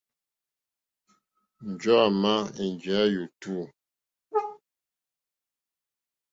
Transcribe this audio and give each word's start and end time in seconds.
Njɔ̀ɔ́ 1.69 2.03
àmà 2.09 2.33
njíyá 2.65 3.01
ó 3.21 3.25
tùú. 3.41 3.61